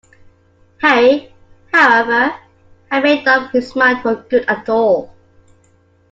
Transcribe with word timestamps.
Harry, 0.81 1.31
however, 1.71 2.33
had 2.89 3.03
made 3.03 3.27
up 3.27 3.51
his 3.51 3.75
mind 3.75 4.01
for 4.01 4.15
good 4.15 4.43
and 4.47 4.67
all. 4.67 5.13